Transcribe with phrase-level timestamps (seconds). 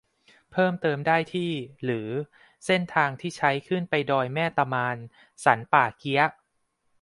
[0.51, 1.51] เพิ่มเติมได้ที่
[1.83, 2.09] หรือ
[2.65, 4.97] เส้นทางที่ใช้ขึ้นไปดอยแม่ตะมาน
[5.43, 6.31] สันป่าเกี๊ยะ